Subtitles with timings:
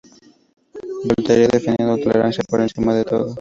[1.05, 3.27] Voltaire defendió la tolerancia por encima de todo.